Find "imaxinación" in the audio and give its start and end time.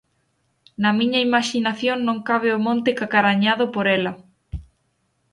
1.29-1.97